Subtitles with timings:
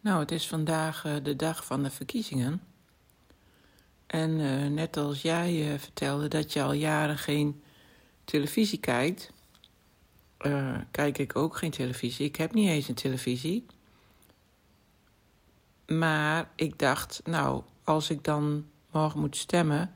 [0.00, 2.62] Nou, het is vandaag uh, de dag van de verkiezingen.
[4.06, 7.62] En uh, net als jij uh, vertelde dat je al jaren geen
[8.24, 9.32] televisie kijkt,
[10.90, 12.26] kijk ik ook geen televisie.
[12.26, 13.66] Ik heb niet eens een televisie.
[15.86, 19.92] Maar ik dacht, nou, als ik dan morgen moet stemmen,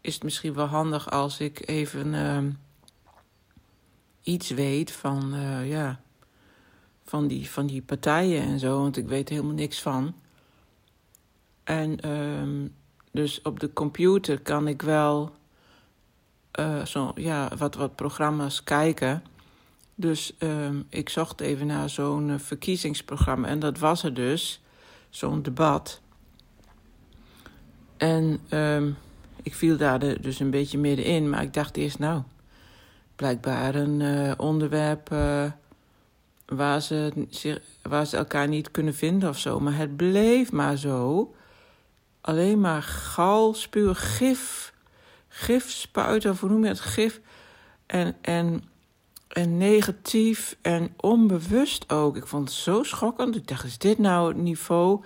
[0.00, 2.60] is het misschien wel handig als ik even
[4.22, 5.34] iets weet van,
[5.64, 6.00] ja
[7.08, 10.14] van die, van die partijen en zo, want ik weet helemaal niks van.
[11.64, 12.74] En um,
[13.10, 15.30] dus op de computer kan ik wel
[16.60, 19.22] uh, zo, ja, wat, wat programma's kijken.
[19.94, 24.60] Dus um, ik zocht even naar zo'n uh, verkiezingsprogramma en dat was er dus,
[25.10, 26.00] zo'n debat.
[27.96, 28.96] En um,
[29.42, 32.22] ik viel daar dus een beetje middenin, maar ik dacht eerst, nou,
[33.16, 35.10] blijkbaar een uh, onderwerp
[36.48, 37.28] waar ze,
[37.82, 39.60] waar ze elkaar niet kunnen vinden of zo.
[39.60, 41.34] Maar het bleef maar zo.
[42.20, 44.72] Alleen maar gal, spuur, gif.
[45.28, 46.80] Gif spuiten, of hoe noem je het?
[46.80, 47.20] Gif.
[47.86, 48.64] En, en,
[49.28, 52.16] en negatief en onbewust ook.
[52.16, 53.36] Ik vond het zo schokkend.
[53.36, 55.04] Ik dacht, is dit nou het niveau?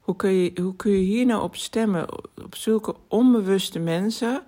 [0.00, 2.06] Hoe kun je, hoe kun je hier nou op stemmen?
[2.44, 4.42] Op zulke onbewuste mensen.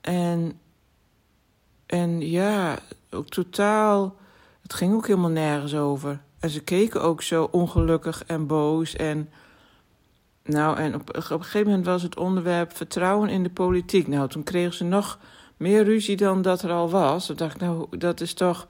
[0.00, 0.60] En,
[1.86, 2.78] en ja,
[3.10, 4.16] ook totaal
[4.64, 6.20] het ging ook helemaal nergens over.
[6.38, 8.96] En ze keken ook zo ongelukkig en boos.
[8.96, 9.30] En,
[10.42, 14.08] nou, en op, op een gegeven moment was het onderwerp vertrouwen in de politiek.
[14.08, 15.18] Nou, toen kregen ze nog
[15.56, 17.26] meer ruzie dan dat er al was.
[17.26, 18.66] Toen dacht ik, nou, dat is toch.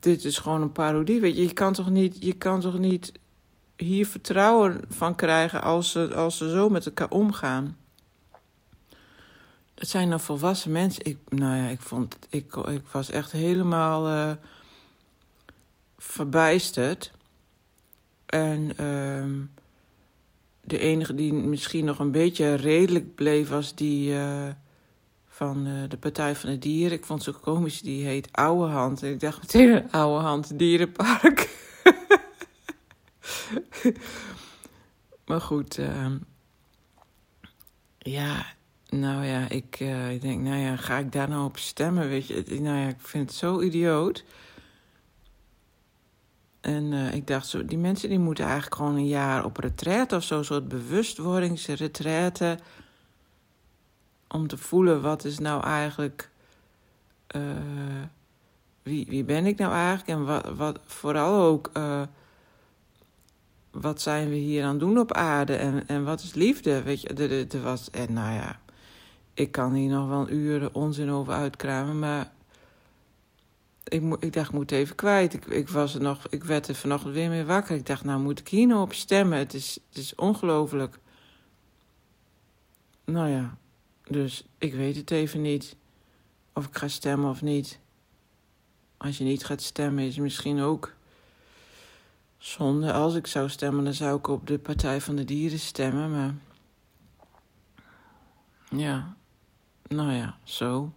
[0.00, 1.20] Dit is gewoon een parodie.
[1.20, 3.12] Weet je, je kan toch niet, je kan toch niet
[3.76, 7.76] hier vertrouwen van krijgen als ze, als ze zo met elkaar omgaan.
[9.74, 11.04] Het zijn dan volwassen mensen.
[11.04, 14.08] Ik, nou ja, ik vond, ik, ik was echt helemaal.
[14.08, 14.30] Uh,
[16.04, 17.12] verbijsterd.
[18.26, 19.24] En uh,
[20.60, 24.48] de enige die misschien nog een beetje redelijk bleef was die uh,
[25.26, 26.98] van uh, de Partij van de Dieren.
[26.98, 29.02] Ik vond ze komisch, die heet Oude Hand.
[29.02, 31.48] En ik dacht meteen een Oude Hand Dierenpark.
[35.26, 36.06] maar goed, uh,
[37.98, 38.46] ja,
[38.88, 42.08] nou ja, ik, uh, ik denk, nou ja, ga ik daar nou op stemmen?
[42.08, 44.24] Weet je, nou ja, ik vind het zo idioot.
[46.64, 50.16] En uh, ik dacht, zo, die mensen die moeten eigenlijk gewoon een jaar op retraite
[50.16, 52.58] of zo, een soort bewustwordingsretraite.
[54.28, 56.30] Om te voelen wat is nou eigenlijk.
[57.36, 57.42] Uh,
[58.82, 60.08] wie, wie ben ik nou eigenlijk?
[60.08, 61.70] En wat, wat vooral ook.
[61.76, 62.02] Uh,
[63.70, 65.56] wat zijn we hier aan het doen op aarde?
[65.56, 66.82] En, en wat is liefde?
[66.82, 67.90] Weet je, er was.
[67.90, 68.60] En nou ja,
[69.34, 72.32] ik kan hier nog wel uren onzin over uitkramen, maar
[73.94, 75.34] ik, ik dacht, ik moet even kwijt.
[75.34, 77.76] Ik, ik, was er nog, ik werd er vanochtend weer mee wakker.
[77.76, 79.38] Ik dacht, nou moet ik hier nou op stemmen?
[79.38, 80.98] Het is, het is ongelooflijk.
[83.04, 83.56] Nou ja,
[84.04, 85.76] dus ik weet het even niet.
[86.52, 87.78] Of ik ga stemmen of niet.
[88.96, 90.92] Als je niet gaat stemmen, is misschien ook
[92.38, 92.92] zonde.
[92.92, 96.10] Als ik zou stemmen, dan zou ik op de Partij van de Dieren stemmen.
[96.10, 96.34] Maar
[98.80, 99.16] ja,
[99.88, 100.92] nou ja, zo.